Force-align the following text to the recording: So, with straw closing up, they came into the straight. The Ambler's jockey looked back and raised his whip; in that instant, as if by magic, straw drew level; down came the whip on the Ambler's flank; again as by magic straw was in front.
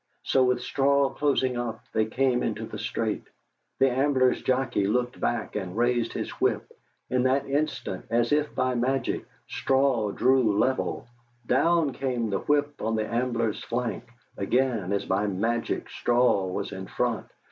So, 0.23 0.43
with 0.45 0.61
straw 0.63 1.11
closing 1.11 1.57
up, 1.57 1.81
they 1.93 2.05
came 2.07 2.41
into 2.41 2.65
the 2.65 2.79
straight. 2.79 3.21
The 3.77 3.91
Ambler's 3.91 4.41
jockey 4.41 4.87
looked 4.87 5.19
back 5.19 5.55
and 5.55 5.77
raised 5.77 6.11
his 6.13 6.31
whip; 6.41 6.67
in 7.11 7.21
that 7.21 7.45
instant, 7.45 8.05
as 8.09 8.31
if 8.31 8.55
by 8.55 8.73
magic, 8.73 9.27
straw 9.47 10.09
drew 10.09 10.57
level; 10.57 11.05
down 11.45 11.93
came 11.93 12.31
the 12.31 12.39
whip 12.39 12.81
on 12.81 12.95
the 12.95 13.05
Ambler's 13.05 13.63
flank; 13.63 14.05
again 14.37 14.91
as 14.91 15.05
by 15.05 15.27
magic 15.27 15.87
straw 15.87 16.47
was 16.47 16.71
in 16.71 16.87
front. 16.87 17.27